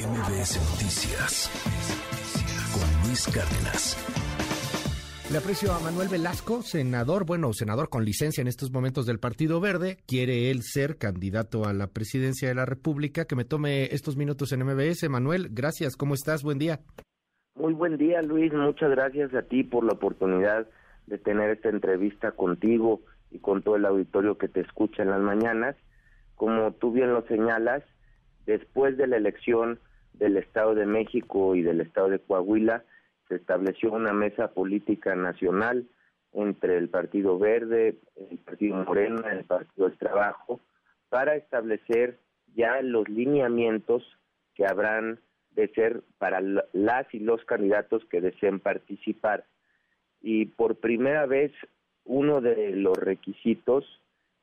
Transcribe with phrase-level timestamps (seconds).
[0.00, 1.50] MBS Noticias
[2.72, 3.98] con Luis Cárdenas.
[5.30, 9.60] Le aprecio a Manuel Velasco, senador, bueno, senador con licencia en estos momentos del Partido
[9.60, 9.98] Verde.
[10.06, 13.26] Quiere él ser candidato a la presidencia de la República.
[13.26, 15.06] Que me tome estos minutos en MBS.
[15.10, 15.96] Manuel, gracias.
[15.96, 16.42] ¿Cómo estás?
[16.42, 16.80] Buen día.
[17.56, 18.54] Muy buen día, Luis.
[18.54, 20.66] Muchas gracias a ti por la oportunidad
[21.08, 25.20] de tener esta entrevista contigo y con todo el auditorio que te escucha en las
[25.20, 25.76] mañanas.
[26.36, 27.82] Como tú bien lo señalas,
[28.46, 29.78] después de la elección
[30.20, 32.84] del Estado de México y del Estado de Coahuila,
[33.26, 35.86] se estableció una mesa política nacional
[36.32, 40.60] entre el Partido Verde, el Partido Morena, el Partido del Trabajo,
[41.08, 42.18] para establecer
[42.54, 44.04] ya los lineamientos
[44.54, 45.18] que habrán
[45.52, 49.44] de ser para las y los candidatos que deseen participar.
[50.20, 51.50] Y por primera vez,
[52.04, 53.84] uno de los requisitos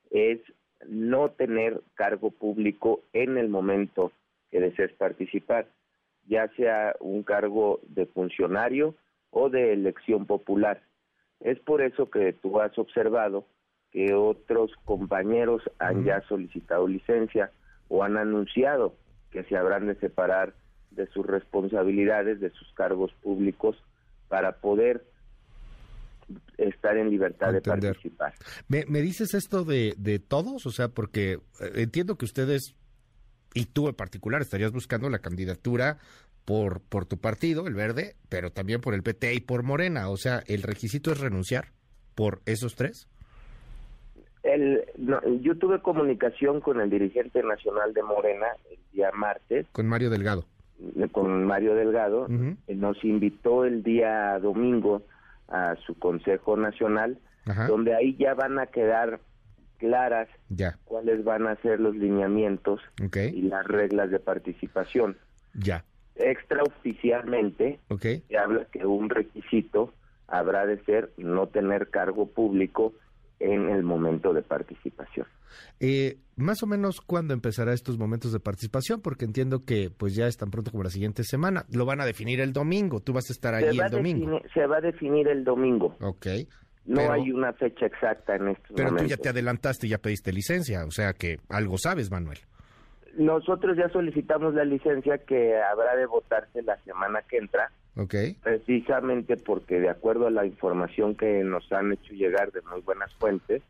[0.09, 0.39] es
[0.87, 4.11] no tener cargo público en el momento
[4.51, 5.67] que desees participar,
[6.27, 8.95] ya sea un cargo de funcionario
[9.31, 10.81] o de elección popular.
[11.39, 13.45] Es por eso que tú has observado
[13.91, 17.51] que otros compañeros han ya solicitado licencia
[17.87, 18.95] o han anunciado
[19.31, 20.53] que se habrán de separar
[20.91, 23.77] de sus responsabilidades, de sus cargos públicos,
[24.27, 25.05] para poder
[26.57, 28.33] estar en libertad de participar.
[28.67, 30.65] ¿Me, dices esto de, de todos?
[30.65, 32.75] O sea, porque eh, entiendo que ustedes,
[33.57, 35.97] y tú en particular, estarías buscando la candidatura
[36.45, 40.09] por, por tu partido, el Verde, pero también por el PT y por Morena.
[40.09, 41.65] O sea, ¿el requisito es renunciar
[42.15, 43.07] por esos tres?
[44.43, 44.85] El,
[45.41, 49.65] yo tuve comunicación con el dirigente nacional de Morena el día martes.
[49.71, 50.45] Con Mario Delgado.
[51.11, 52.27] Con Mario Delgado.
[52.67, 55.01] Nos invitó el día domingo
[55.49, 57.17] a su Consejo Nacional,
[57.67, 59.19] donde ahí ya van a quedar
[59.77, 60.27] claras
[60.85, 62.81] cuáles van a ser los lineamientos
[63.13, 65.17] y las reglas de participación.
[65.53, 65.85] Ya.
[66.15, 69.93] Extraoficialmente se habla que un requisito
[70.27, 72.93] habrá de ser no tener cargo público
[73.39, 75.27] en el momento de participación.
[75.79, 80.27] Eh, más o menos cuándo empezará estos momentos de participación, porque entiendo que pues ya
[80.27, 81.65] es tan pronto como la siguiente semana.
[81.71, 82.99] Lo van a definir el domingo.
[82.99, 84.39] Tú vas a estar allí el domingo.
[84.53, 85.95] se va a definir el domingo.
[86.01, 86.27] Ok.
[86.87, 88.95] No hay una fecha exacta en estos pero momentos.
[88.95, 92.39] Pero tú ya te adelantaste y ya pediste licencia, o sea que algo sabes, Manuel.
[93.17, 97.71] Nosotros ya solicitamos la licencia que habrá de votarse la semana que entra.
[97.95, 98.13] Ok.
[98.41, 103.13] Precisamente porque de acuerdo a la información que nos han hecho llegar de muy buenas
[103.15, 103.63] fuentes,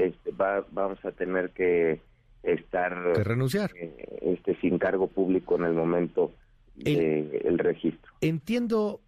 [0.00, 2.00] este, vamos a tener que
[2.42, 6.32] estar que renunciar eh, este sin cargo público en el momento
[6.76, 8.12] del registro.
[8.20, 9.00] Entiendo,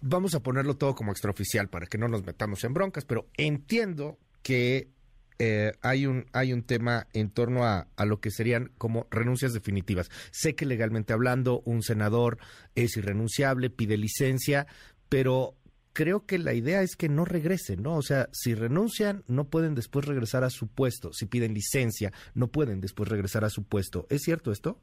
[0.00, 4.18] vamos a ponerlo todo como extraoficial para que no nos metamos en broncas, pero entiendo
[4.42, 4.90] que
[5.38, 9.52] eh, hay un hay un tema en torno a, a, lo que serían como renuncias
[9.52, 10.10] definitivas.
[10.30, 12.38] Sé que legalmente hablando un senador
[12.74, 14.66] es irrenunciable, pide licencia,
[15.08, 15.56] pero
[15.94, 17.96] creo que la idea es que no regresen, ¿no?
[17.96, 21.12] O sea, si renuncian, no pueden después regresar a su puesto.
[21.12, 24.06] Si piden licencia, no pueden después regresar a su puesto.
[24.10, 24.80] ¿Es cierto esto?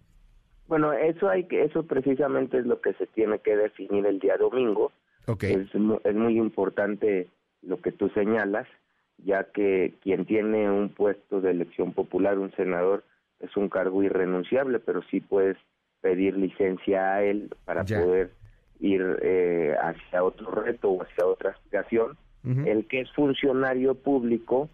[0.72, 4.38] Bueno, eso hay que, eso precisamente es lo que se tiene que definir el día
[4.38, 4.94] domingo.
[5.28, 5.52] Okay.
[5.52, 5.68] Es,
[6.06, 7.28] es muy importante
[7.62, 8.70] lo que tú señalas,
[9.18, 13.04] ya que quien tiene un puesto de elección popular, un senador,
[13.42, 15.58] es un cargo irrenunciable, pero sí puedes
[16.00, 18.32] pedir licencia a él para poder
[18.80, 22.18] ir eh, hacia otro reto o hacia otra aspiración.
[22.66, 24.70] El que es funcionario público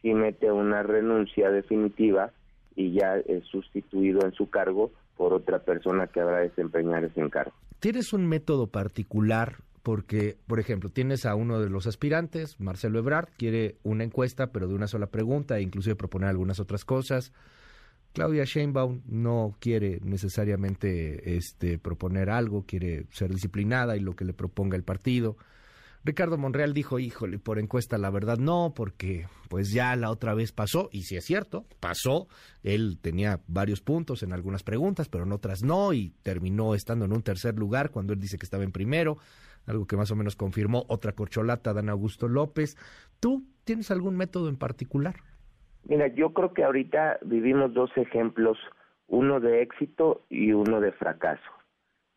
[0.00, 2.30] si mete una renuncia definitiva
[2.76, 7.20] y ya es sustituido en su cargo por otra persona que habrá de desempeñar ese
[7.20, 7.52] encargo.
[7.78, 9.56] ¿Tienes un método particular?
[9.82, 14.66] Porque, por ejemplo, tienes a uno de los aspirantes, Marcelo Ebrard, quiere una encuesta, pero
[14.66, 17.34] de una sola pregunta, e inclusive proponer algunas otras cosas.
[18.14, 24.32] Claudia Sheinbaum no quiere necesariamente este, proponer algo, quiere ser disciplinada y lo que le
[24.32, 25.36] proponga el partido.
[26.02, 30.50] Ricardo Monreal dijo, híjole, por encuesta la verdad no, porque pues ya la otra vez
[30.50, 32.26] pasó, y si es cierto, pasó,
[32.62, 37.12] él tenía varios puntos en algunas preguntas, pero en otras no, y terminó estando en
[37.12, 39.18] un tercer lugar cuando él dice que estaba en primero,
[39.66, 42.76] algo que más o menos confirmó otra corcholata, Dan Augusto López.
[43.20, 45.16] ¿Tú tienes algún método en particular?
[45.84, 48.58] Mira, yo creo que ahorita vivimos dos ejemplos,
[49.06, 51.50] uno de éxito y uno de fracaso.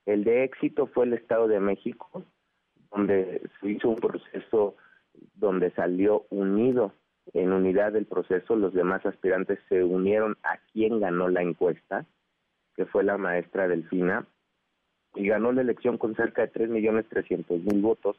[0.06, 2.25] El de éxito fue el Estado de México,
[2.94, 4.75] donde se hizo un proceso
[5.36, 6.94] donde salió unido
[7.34, 12.06] en unidad del proceso, los demás aspirantes se unieron a quien ganó la encuesta,
[12.75, 14.25] que fue la maestra Delfina,
[15.16, 18.18] y ganó la elección con cerca de tres millones trescientos mil votos,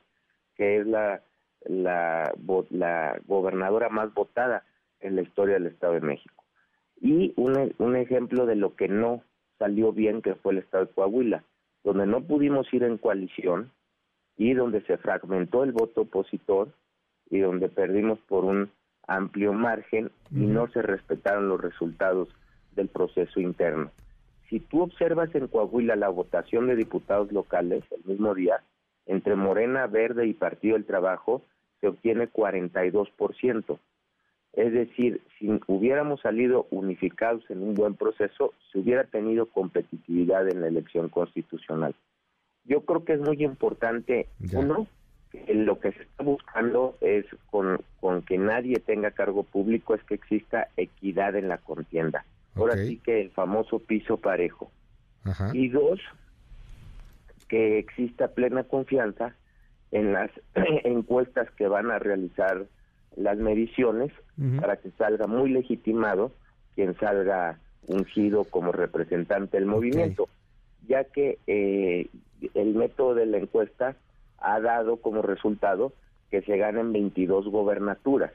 [0.56, 1.22] que es la,
[1.66, 2.32] la,
[2.70, 4.64] la gobernadora más votada
[5.00, 6.44] en la historia del Estado de México.
[7.00, 9.22] Y un, un ejemplo de lo que no
[9.58, 11.44] salió bien, que fue el estado de Coahuila,
[11.82, 13.70] donde no pudimos ir en coalición
[14.36, 16.68] y donde se fragmentó el voto opositor
[17.30, 18.70] y donde perdimos por un
[19.06, 22.28] amplio margen y no se respetaron los resultados
[22.74, 23.90] del proceso interno.
[24.48, 28.62] Si tú observas en Coahuila la votación de diputados locales el mismo día,
[29.06, 31.42] entre Morena, Verde y Partido del Trabajo,
[31.80, 33.78] se obtiene 42%.
[34.54, 40.60] Es decir, si hubiéramos salido unificados en un buen proceso, se hubiera tenido competitividad en
[40.60, 41.94] la elección constitucional.
[42.64, 44.86] Yo creo que es muy importante, uno,
[45.48, 50.14] lo que se está buscando es con, con que nadie tenga cargo público, es que
[50.14, 52.24] exista equidad en la contienda.
[52.54, 54.70] Ahora sí que el famoso piso parejo.
[55.52, 56.00] Y dos,
[57.48, 59.34] que exista plena confianza
[59.90, 60.30] en las
[60.84, 62.66] encuestas que van a realizar
[63.16, 64.12] las mediciones
[64.60, 66.32] para que salga muy legitimado
[66.74, 70.28] quien salga ungido como representante del movimiento,
[70.88, 72.08] ya que eh,
[72.54, 73.96] el método de la encuesta
[74.38, 75.92] ha dado como resultado
[76.30, 78.32] que se ganen 22 gobernaturas.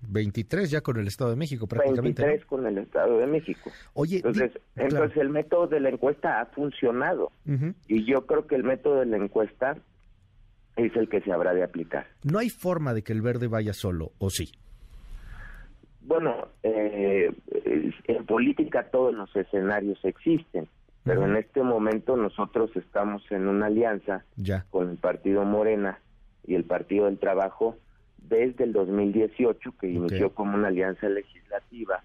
[0.00, 2.22] 23 ya con el Estado de México prácticamente.
[2.22, 3.70] 23 con el Estado de México.
[3.94, 7.32] Oye, entonces, entonces el método de la encuesta ha funcionado
[7.88, 9.76] y yo creo que el método de la encuesta
[10.76, 12.06] es el que se habrá de aplicar.
[12.22, 14.52] No hay forma de que el verde vaya solo, ¿o sí?
[16.02, 17.30] Bueno, eh,
[18.04, 20.68] en política todos los escenarios existen,
[21.04, 24.24] pero en este momento nosotros estamos en una alianza
[24.70, 25.98] con el Partido Morena
[26.46, 27.76] y el Partido del Trabajo
[28.18, 32.02] desde el 2018, que inició como una alianza legislativa,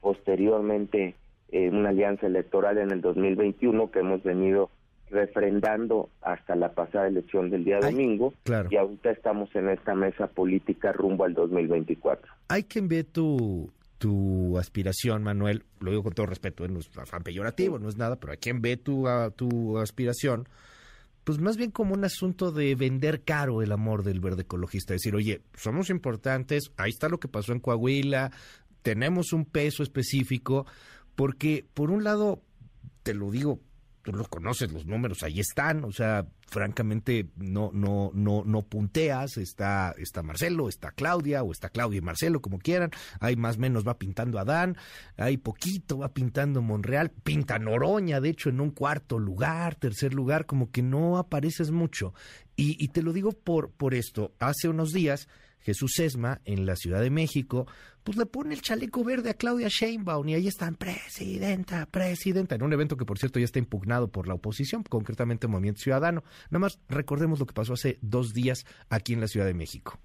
[0.00, 1.14] posteriormente
[1.50, 4.70] eh, una alianza electoral en el 2021 que hemos venido
[5.10, 8.32] refrendando hasta la pasada elección del día domingo
[8.70, 12.32] y ahorita estamos en esta mesa política rumbo al 2024.
[12.48, 13.70] Hay quien ve tu,
[14.02, 18.16] tu aspiración, Manuel, lo digo con todo respeto, no es afán peyorativo, no es nada,
[18.16, 19.06] pero hay quien ve tu,
[19.36, 20.48] tu aspiración,
[21.22, 25.14] pues más bien como un asunto de vender caro el amor del verde ecologista, decir,
[25.14, 28.32] oye, somos importantes, ahí está lo que pasó en Coahuila,
[28.82, 30.66] tenemos un peso específico,
[31.14, 32.42] porque por un lado,
[33.04, 33.60] te lo digo
[34.02, 39.36] tú los conoces, los números ahí están, o sea, francamente no, no, no, no punteas,
[39.36, 42.90] está, está Marcelo, está Claudia, o está Claudia y Marcelo, como quieran,
[43.20, 44.76] hay más menos va pintando Adán,
[45.16, 50.46] hay poquito va pintando Monreal, pinta Noroña, de hecho, en un cuarto lugar, tercer lugar,
[50.46, 52.14] como que no apareces mucho.
[52.56, 55.28] Y, y te lo digo por, por esto, hace unos días
[55.62, 57.66] Jesús Esma en la Ciudad de México,
[58.04, 62.62] pues le pone el chaleco verde a Claudia Sheinbaum y ahí están, presidenta, presidenta, en
[62.62, 66.24] un evento que por cierto ya está impugnado por la oposición, concretamente Movimiento Ciudadano.
[66.50, 69.98] Nada más recordemos lo que pasó hace dos días aquí en la Ciudad de México.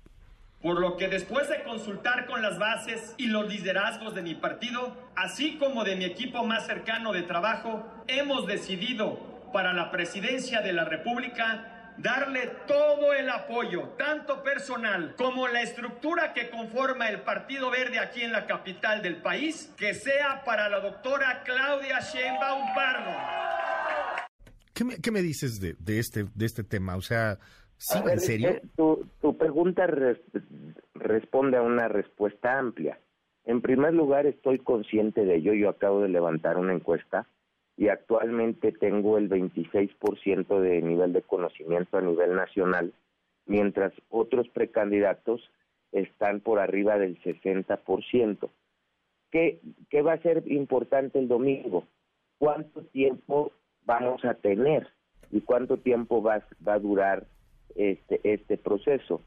[0.62, 4.98] Por lo que después de consultar con las bases y los liderazgos de mi partido,
[5.16, 9.20] así como de mi equipo más cercano de trabajo, hemos decidido
[9.54, 16.34] para la presidencia de la República darle todo el apoyo, tanto personal como la estructura
[16.34, 20.80] que conforma el Partido Verde aquí en la capital del país, que sea para la
[20.80, 23.12] doctora Claudia Sheinbaum Pardo.
[24.74, 26.98] ¿Qué me, dices de, este, de este tema?
[26.98, 27.40] O sea,
[27.78, 28.50] ¿sí, en serio?
[28.50, 29.88] Eh, tu, pregunta
[30.94, 33.00] responde a una respuesta amplia.
[33.46, 35.54] En primer lugar, estoy consciente de ello.
[35.54, 37.28] Yo acabo de levantar una encuesta
[37.78, 42.92] y actualmente tengo el 26% de nivel de conocimiento a nivel nacional,
[43.46, 45.42] mientras otros precandidatos
[45.92, 48.50] están por arriba del 60%.
[49.32, 49.60] ¿Qué,
[49.90, 51.86] ¿Qué va a ser importante el domingo?
[52.40, 53.52] ¿Cuánto tiempo
[53.86, 54.88] vamos a tener
[55.32, 57.28] y cuánto tiempo va, va a durar
[57.76, 59.22] este, este proceso?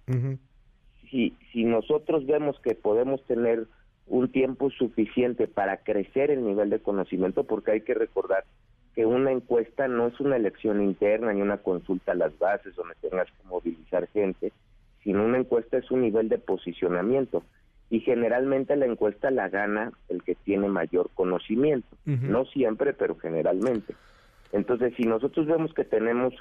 [1.10, 3.66] si, si nosotros vemos que podemos tener
[4.10, 8.44] un tiempo suficiente para crecer el nivel de conocimiento, porque hay que recordar
[8.94, 12.96] que una encuesta no es una elección interna ni una consulta a las bases donde
[13.00, 14.52] tengas que movilizar gente,
[15.04, 17.44] sino una encuesta es un nivel de posicionamiento.
[17.88, 23.94] Y generalmente la encuesta la gana el que tiene mayor conocimiento, no siempre, pero generalmente.
[24.52, 26.34] Entonces, si nosotros vemos que tenemos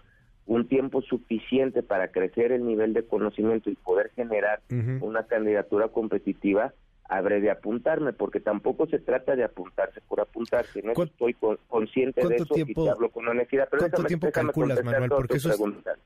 [0.47, 4.61] un tiempo suficiente para crecer el nivel de conocimiento y poder generar
[5.01, 6.73] una candidatura competitiva,
[7.09, 10.81] habré de apuntarme, porque tampoco se trata de apuntarse por apuntarse.
[10.83, 11.35] No estoy
[11.67, 13.67] consciente de eso tiempo, y te hablo con honestidad.
[13.69, 15.09] Pero ¿Cuánto tiempo calculas, Manuel?
[15.09, 15.49] Porque eso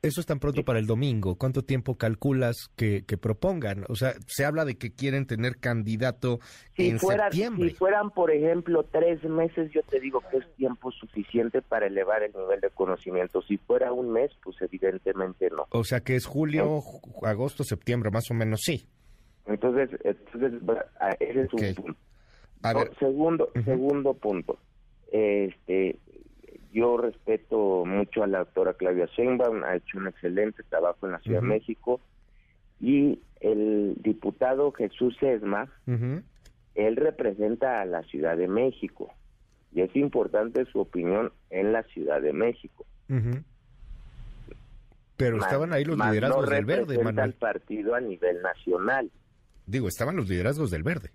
[0.02, 1.36] es, tan pronto para el domingo.
[1.36, 3.84] ¿Cuánto tiempo calculas que, que, propongan?
[3.90, 6.40] O sea, se habla de que quieren tener candidato
[6.78, 7.70] en septiembre.
[7.70, 12.24] Si fueran, por ejemplo, tres meses, yo te digo que es tiempo suficiente para elevar
[12.24, 13.42] el nivel de conocimiento.
[13.42, 15.68] Si fuera un mes, pues evidentemente no.
[15.72, 16.82] O sea, que es julio,
[17.24, 18.88] agosto, septiembre, más o menos, sí.
[19.46, 20.62] Entonces, entonces
[21.20, 21.98] ese es un punto.
[23.00, 24.58] segundo, segundo punto.
[25.12, 26.00] este,
[26.74, 31.20] yo respeto mucho a la doctora Claudia Sheinbaum, ha hecho un excelente trabajo en la
[31.20, 32.02] Ciudad de México,
[32.82, 35.70] y el diputado Jesús Esma,
[36.76, 39.14] él representa a la Ciudad de México,
[39.72, 42.86] y es importante su opinión en la Ciudad de México.
[45.16, 47.30] Pero estaban ahí los liderazgos del Verde, Manuel.
[47.30, 49.12] el partido a nivel nacional.
[49.66, 51.10] Digo, estaban los liderazgos del Verde.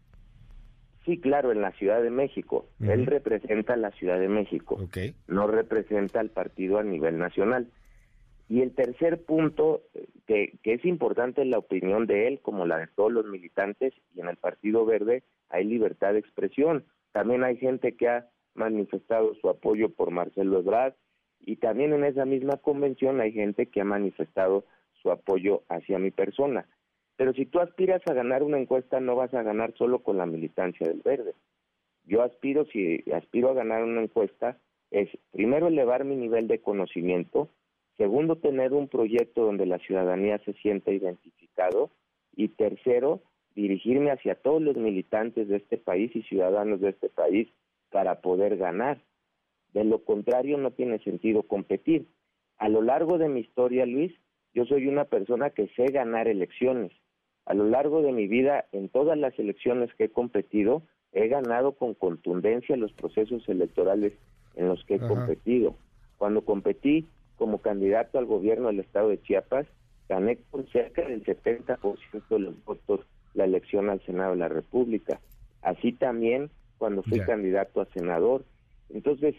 [1.05, 2.69] Sí, claro, en la Ciudad de México.
[2.81, 4.79] Él representa a la Ciudad de México.
[5.27, 7.71] No representa al partido a nivel nacional.
[8.49, 9.83] Y el tercer punto,
[10.27, 13.95] que, que es importante en la opinión de él, como la de todos los militantes,
[14.15, 16.85] y en el Partido Verde hay libertad de expresión.
[17.13, 20.95] También hay gente que ha manifestado su apoyo por Marcelo Ebrard,
[21.41, 24.65] y también en esa misma convención hay gente que ha manifestado
[25.03, 26.67] su apoyo hacia mi persona.
[27.19, 30.25] Pero si tú aspiras a ganar una encuesta, no vas a ganar solo con la
[30.25, 31.35] militancia del verde.
[32.05, 34.57] Yo aspiro, si aspiro a ganar una encuesta,
[34.93, 37.49] es primero elevar mi nivel de conocimiento,
[37.97, 41.91] segundo tener un proyecto donde la ciudadanía se sienta identificado
[42.37, 43.21] y tercero
[43.57, 47.49] dirigirme hacia todos los militantes de este país y ciudadanos de este país
[47.91, 49.03] para poder ganar.
[49.73, 52.07] De lo contrario no tiene sentido competir.
[52.59, 54.15] A lo largo de mi historia, Luis,
[54.55, 56.93] yo soy una persona que sé ganar elecciones
[57.49, 60.83] a lo largo de mi vida, en todas las elecciones que he competido,
[61.15, 64.13] he ganado con contundencia los procesos electorales
[64.55, 65.75] en los que he competido.
[66.19, 67.07] Cuando competí
[67.39, 69.67] como candidato al gobierno del estado de Chiapas,
[70.11, 73.01] gané con cerca del 70% de los votos
[73.33, 75.19] la elección al Senado de la República.
[75.63, 78.45] Así también cuando fui candidato a senador.
[78.91, 79.35] Entonces,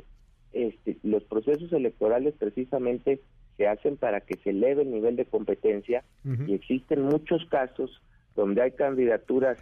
[0.54, 3.22] este, los procesos electorales precisamente
[3.60, 8.02] se hacen para que se eleve el nivel de competencia y existen muchos casos
[8.34, 9.58] donde hay candidaturas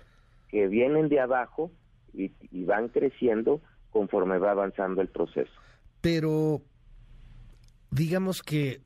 [0.49, 1.71] que vienen de abajo
[2.13, 2.31] y,
[2.65, 5.51] van creciendo conforme va avanzando el proceso.
[5.99, 6.61] Pero
[7.89, 8.81] digamos que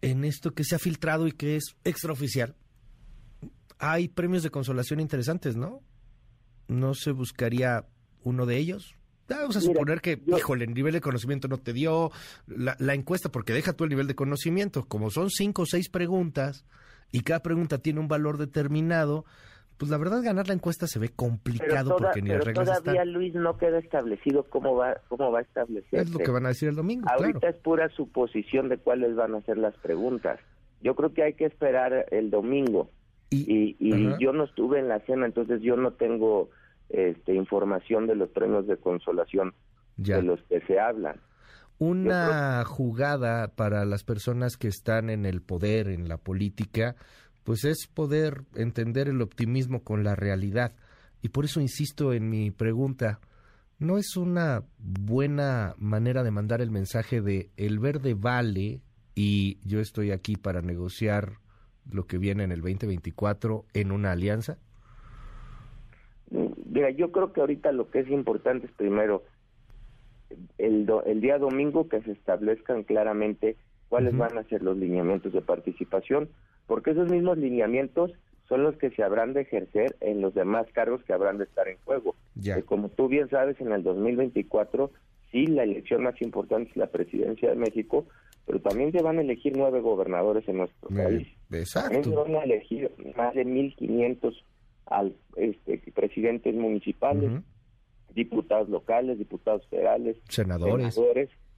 [0.00, 2.54] en esto que se ha filtrado y que es extraoficial,
[3.78, 5.82] hay premios de consolación interesantes, ¿no?
[6.66, 7.84] ¿No se buscaría
[8.22, 8.94] uno de ellos?
[9.28, 12.10] Vamos a suponer que, híjole, el nivel de conocimiento no te dio
[12.46, 14.84] la, encuesta, porque deja tú el nivel de conocimiento.
[14.86, 16.64] Como son cinco o seis preguntas
[17.12, 19.24] y cada pregunta tiene un valor determinado,
[19.78, 23.34] pues la verdad ganar la encuesta se ve complicado porque ni las reglas todavía Luis
[23.34, 26.00] no queda establecido cómo va cómo va a establecer.
[26.00, 27.06] Es lo que van a decir el domingo.
[27.10, 30.40] Ahorita es pura suposición de cuáles van a ser las preguntas.
[30.82, 32.90] Yo creo que hay que esperar el domingo.
[33.28, 36.48] Y, y, yo no estuve en la cena, entonces yo no tengo
[36.88, 39.54] este, información de los premios de consolación
[39.96, 41.20] de los que se hablan.
[41.78, 46.96] Una jugada para las personas que están en el poder, en la política,
[47.44, 50.72] pues es poder entender el optimismo con la realidad.
[51.22, 53.20] Y por eso insisto en mi pregunta,
[53.78, 58.80] ¿no es una buena manera de mandar el mensaje de el verde vale
[59.14, 61.34] y yo estoy aquí para negociar
[61.90, 64.58] lo que viene en el 2024 en una alianza?
[66.76, 69.22] Mira, yo creo que ahorita lo que es importante es primero
[70.58, 73.56] el, el día domingo que se establezcan claramente
[73.88, 76.28] cuáles van a ser los lineamientos de participación,
[76.66, 78.12] porque esos mismos lineamientos
[78.46, 81.66] son los que se habrán de ejercer en los demás cargos que habrán de estar
[81.66, 82.14] en juego.
[82.34, 82.60] Ya.
[82.60, 84.90] como tú bien sabes, en el 2024
[85.32, 88.04] sí la elección más importante es la presidencia de México,
[88.44, 91.26] pero también se van a elegir nueve gobernadores en nuestro país.
[91.50, 91.90] Exacto.
[91.90, 94.34] También se van a elegir más de 1.500
[94.86, 97.42] al este, presidentes municipales,
[98.14, 100.98] diputados locales, diputados federales, senadores.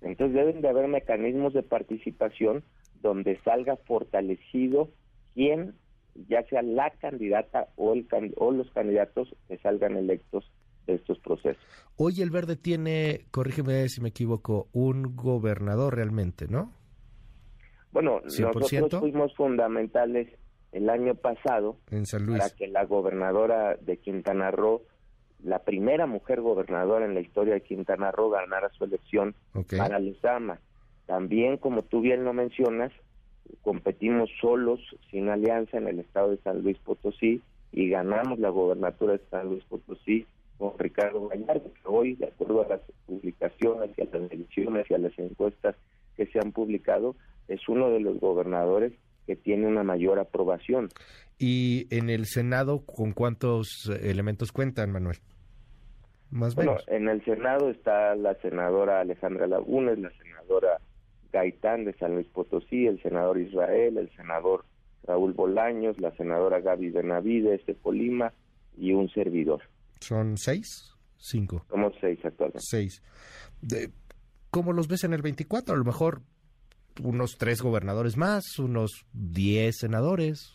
[0.00, 2.62] Entonces deben de haber mecanismos de participación
[3.02, 4.90] donde salga fortalecido
[5.34, 5.74] quien,
[6.28, 8.06] ya sea la candidata o, el,
[8.36, 10.50] o los candidatos que salgan electos
[10.86, 11.62] de estos procesos.
[11.96, 16.72] Hoy el Verde tiene, corrígeme si me equivoco, un gobernador realmente, ¿no?
[17.92, 20.28] Bueno, nosotros fuimos fundamentales
[20.72, 22.38] el año pasado en San Luis.
[22.38, 24.82] para que la gobernadora de Quintana Roo,
[25.42, 29.34] la primera mujer gobernadora en la historia de Quintana Roo, ganara su elección
[29.76, 30.58] para Lezama.
[31.06, 32.92] También, como tú bien lo mencionas,
[33.62, 37.40] competimos solos, sin alianza, en el estado de San Luis Potosí
[37.72, 40.26] y ganamos la gobernatura de San Luis Potosí
[40.58, 44.94] con Ricardo Gallardo, que hoy, de acuerdo a las publicaciones y a las elecciones y
[44.94, 45.76] a las encuestas
[46.16, 47.14] que se han publicado,
[47.46, 48.92] es uno de los gobernadores
[49.28, 50.88] que tiene una mayor aprobación.
[51.38, 55.18] ¿Y en el Senado con cuántos elementos cuentan, Manuel?
[56.30, 60.80] Más bueno, en el Senado está la senadora Alejandra Lagunes, la senadora
[61.30, 64.64] Gaitán de San Luis Potosí, el senador Israel, el senador
[65.04, 68.32] Raúl Bolaños, la senadora Gaby Benavides de Colima
[68.78, 69.60] y un servidor.
[70.00, 70.94] ¿Son seis?
[71.18, 71.66] Cinco.
[71.68, 72.60] Somos seis actualmente.
[72.62, 73.02] Seis.
[74.50, 75.74] ¿Cómo los ves en el 24?
[75.74, 76.22] A lo mejor
[77.02, 80.54] unos tres gobernadores más, unos diez senadores.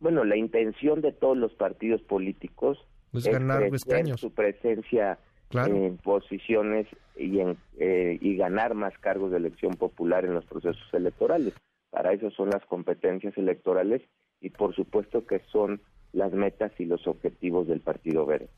[0.00, 2.78] Bueno, la intención de todos los partidos políticos
[3.12, 4.20] es, ganar escaños.
[4.20, 5.18] su presencia
[5.52, 6.86] en posiciones
[7.16, 11.54] y, en, eh, y ganar más cargos de elección popular en los procesos electorales.
[11.90, 14.02] Para eso son las competencias electorales
[14.40, 15.80] y por supuesto que son
[16.12, 18.48] las metas y los objetivos del Partido Verde.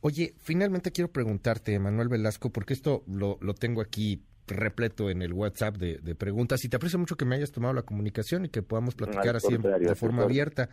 [0.00, 5.32] Oye, finalmente quiero preguntarte, Manuel Velasco, porque esto lo, lo tengo aquí repleto en el
[5.32, 8.62] WhatsApp de, preguntas y te aprecio mucho que me hayas tomado la comunicación y que
[8.62, 10.68] podamos platicar así de forma abierta.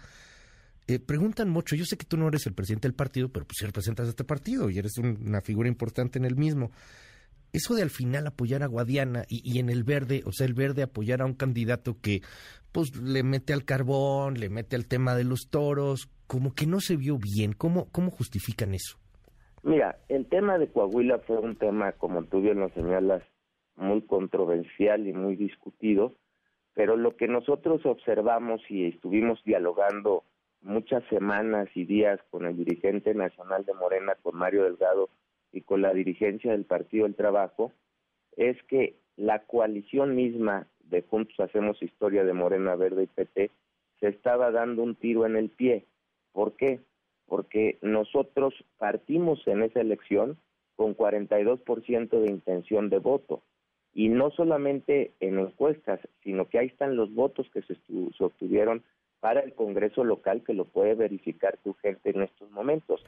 [0.87, 3.57] Eh, preguntan mucho, yo sé que tú no eres el presidente del partido, pero pues
[3.59, 6.71] sí representas a este partido y eres una figura importante en el mismo.
[7.53, 10.55] Eso de al final apoyar a Guadiana y, y, en el verde, o sea, el
[10.55, 12.21] verde apoyar a un candidato que
[12.71, 16.81] pues le mete al carbón, le mete al tema de los toros, como que no
[16.81, 17.53] se vio bien.
[17.53, 18.97] ¿Cómo, cómo justifican eso?
[19.61, 23.23] Mira, el tema de Coahuila fue un tema, como tú bien lo señalas,
[23.75, 26.13] muy controversial y muy discutido,
[26.73, 30.23] pero lo que nosotros observamos y estuvimos dialogando
[30.61, 35.09] muchas semanas y días con el dirigente nacional de Morena, con Mario Delgado
[35.51, 37.71] y con la dirigencia del Partido del Trabajo,
[38.37, 43.51] es que la coalición misma de Juntos Hacemos Historia de Morena Verde y PT
[43.99, 45.85] se estaba dando un tiro en el pie.
[46.31, 46.79] ¿Por qué?
[47.27, 50.37] Porque nosotros partimos en esa elección
[50.75, 53.43] con 42% de intención de voto
[53.93, 57.75] y no solamente en encuestas, sino que ahí están los votos que se,
[58.19, 58.83] obtuvieron
[59.19, 63.05] para el Congreso local, que lo puede verificar tu gente en estos momentos,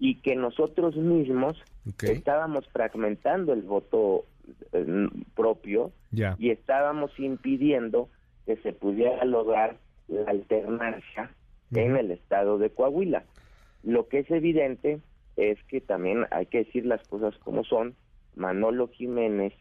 [0.00, 1.62] y que nosotros mismos
[2.02, 4.24] estábamos fragmentando el voto
[4.72, 5.92] eh, propio
[6.38, 8.08] y estábamos impidiendo
[8.46, 9.76] que se pudiera lograr
[10.08, 11.30] la alternancia
[11.72, 13.24] en el estado de Coahuila.
[13.82, 15.00] Lo que es evidente
[15.36, 17.94] es que también hay que decir las cosas como son.
[18.36, 19.52] Manolo Jiménez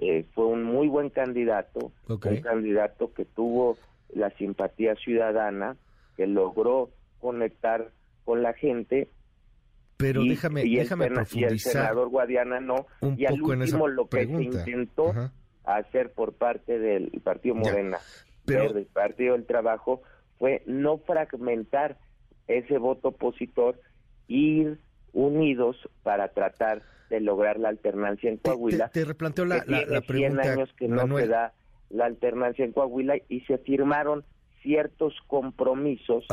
[0.00, 3.76] eh, fue un muy buen candidato, un candidato que tuvo
[4.12, 5.76] la simpatía ciudadana,
[6.16, 7.90] que logró conectar
[8.24, 9.08] con la gente.
[9.96, 11.50] Pero déjame, déjame profundizar.
[11.50, 12.86] Y el senador Guadiana no.
[13.16, 15.12] y al último lo que se intentó
[15.64, 17.98] hacer por parte del Partido Morena,
[18.44, 20.02] del Partido del Trabajo,
[20.38, 21.98] fue no fragmentar
[22.48, 23.80] ese voto opositor,
[24.26, 24.80] ir
[25.12, 28.88] unidos para tratar de lograr la alternancia en Coahuila.
[28.88, 30.52] Te, replanteo la, la, pregunta.
[30.52, 31.52] años que no se da
[31.90, 34.24] la alternancia en Coahuila y se firmaron
[34.62, 36.24] ciertos compromisos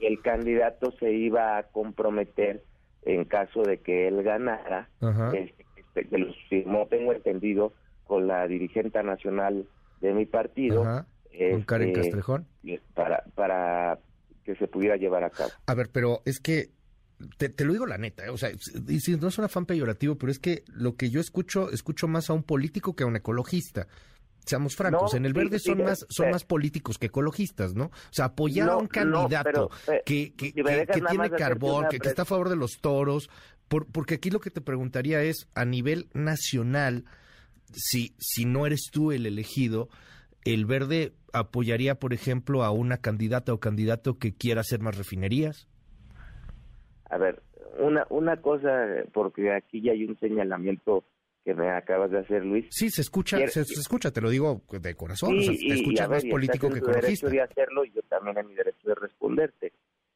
[0.00, 2.64] y el candidato se iba a comprometer
[3.02, 4.88] en caso de que él ganara,
[5.32, 7.72] este, este, que los firmó, tengo entendido,
[8.04, 9.68] con la dirigente nacional
[10.00, 10.82] de mi partido.
[10.82, 12.46] ¿Con Karen este, Castrejón?
[12.94, 14.00] Para, para
[14.44, 15.50] que se pudiera llevar a cabo.
[15.66, 16.70] A ver, pero es que
[17.38, 18.30] te, lo digo la neta, ¿eh?
[18.30, 18.50] o sea,
[18.88, 22.08] y si no es un afán peyorativo, pero es que lo que yo escucho, escucho
[22.08, 23.86] más a un político que a un ecologista.
[24.44, 27.86] Seamos francos, en el verde son más son más políticos que ecologistas, ¿no?
[27.86, 32.48] O sea, apoyar a un candidato eh, que, que, tiene carbón, que, está a favor
[32.48, 33.28] de los toros,
[33.66, 37.06] por, porque aquí lo que te preguntaría es, a nivel nacional,
[37.74, 39.88] si, si no eres tú el elegido,
[40.44, 45.66] ¿el verde apoyaría, por ejemplo, a una candidata o candidato que quiera hacer más refinerías?
[47.08, 47.42] A ver,
[47.78, 51.04] una, una cosa, porque aquí ya hay un señalamiento
[51.44, 52.66] que me acabas de hacer, Luis.
[52.70, 56.78] Sí, se escucha, se, escucha, te lo digo de corazón, se escucha más político que
[56.78, 57.28] ecologista.
[57.28, 59.72] de hacerlo y yo también en mi derecho de responderte.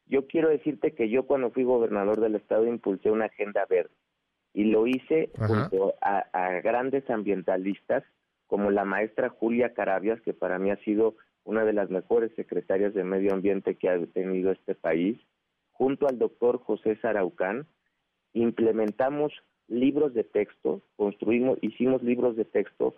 [0.07, 3.92] Yo quiero decirte que yo cuando fui gobernador del estado impulsé una agenda verde
[4.53, 8.03] y lo hice junto a, a grandes ambientalistas
[8.48, 12.92] como la maestra Julia Carabias, que para mí ha sido una de las mejores secretarias
[12.94, 15.16] de medio ambiente que ha tenido este país,
[15.81, 17.66] junto al doctor José Saraucán,
[18.35, 19.33] implementamos
[19.66, 22.97] libros de texto, construimos, hicimos libros de texto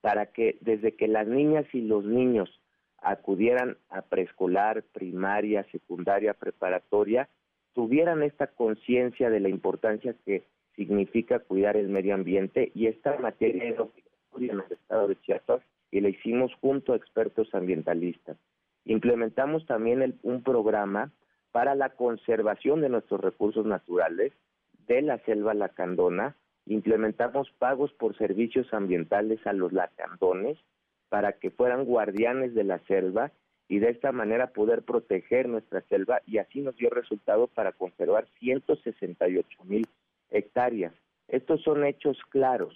[0.00, 2.48] para que desde que las niñas y los niños
[2.98, 7.28] acudieran a preescolar, primaria, secundaria, preparatoria,
[7.72, 10.44] tuvieran esta conciencia de la importancia que
[10.76, 15.62] significa cuidar el medio ambiente y esta materia es obligatoria en el estado de Chiapas
[15.90, 18.36] y la hicimos junto a expertos ambientalistas.
[18.84, 21.10] Implementamos también un programa
[21.54, 24.32] para la conservación de nuestros recursos naturales
[24.88, 26.34] de la selva lacandona.
[26.66, 30.58] Implementamos pagos por servicios ambientales a los lacandones
[31.10, 33.30] para que fueran guardianes de la selva
[33.68, 38.26] y de esta manera poder proteger nuestra selva y así nos dio resultado para conservar
[38.40, 39.86] 168 mil
[40.30, 40.92] hectáreas.
[41.28, 42.74] Estos son hechos claros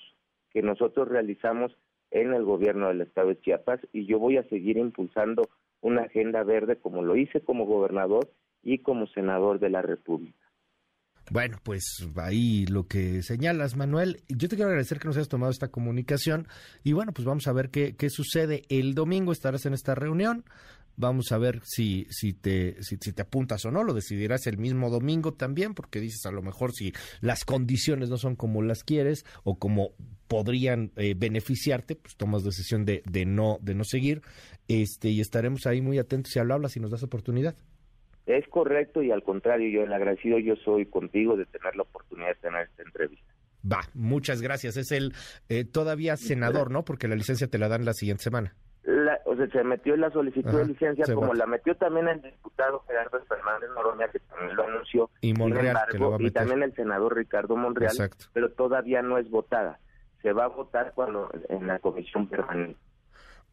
[0.53, 1.77] que nosotros realizamos
[2.13, 5.49] en el gobierno del estado de Chiapas y yo voy a seguir impulsando
[5.81, 8.31] una agenda verde como lo hice como gobernador
[8.63, 10.39] y como senador de la República.
[11.31, 11.85] Bueno, pues
[12.17, 14.23] ahí lo que señalas, Manuel.
[14.29, 16.49] Yo te quiero agradecer que nos hayas tomado esta comunicación
[16.83, 18.63] y bueno, pues vamos a ver qué, qué sucede.
[18.71, 20.45] El domingo estarás en esta reunión.
[20.97, 23.85] Vamos a ver si, si, te, si, te apuntas o no.
[23.85, 28.17] Lo decidirás el mismo domingo también, porque dices a lo mejor si las condiciones no
[28.17, 29.93] son como las quieres o como
[30.27, 34.23] podrían eh, beneficiarte, pues tomas decisión de, de, no, de no seguir.
[34.67, 37.55] Este, y estaremos ahí muy atentos si lo hablas y nos das oportunidad.
[38.29, 42.29] Es correcto y al contrario, yo el agradecido yo soy contigo de tener la oportunidad
[42.29, 43.33] de tener esta entrevista.
[43.65, 44.77] Va, muchas gracias.
[44.77, 45.15] Es el
[45.49, 46.85] eh, todavía senador, ¿no?
[46.85, 48.55] Porque la licencia te la dan la siguiente semana.
[49.25, 52.85] o sea, se metió en la solicitud de licencia, como la metió también el diputado
[52.87, 55.11] Gerardo Fernández Noroña, que también lo anunció.
[55.23, 56.31] Y Monreal, que lo va a meter.
[56.31, 58.27] Y también el senador Ricardo Monreal, Exacto.
[58.35, 59.81] pero todavía no es votada.
[60.21, 62.79] Se va a votar cuando en la comisión permanente.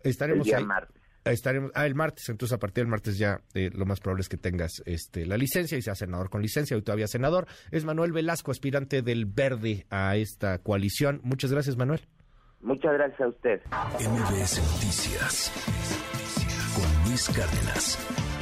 [0.03, 0.65] Estaremos el día ahí.
[0.65, 1.04] martes.
[1.25, 4.29] Estaremos, ah, el martes, entonces a partir del martes ya eh, lo más probable es
[4.29, 7.47] que tengas este, la licencia y seas senador con licencia, hoy todavía senador.
[7.71, 11.21] Es Manuel Velasco, aspirante del Verde a esta coalición.
[11.23, 12.01] Muchas gracias, Manuel.
[12.61, 13.61] Muchas gracias a usted.
[13.99, 15.51] MBS Noticias
[16.75, 18.34] con Luis Cárdenas.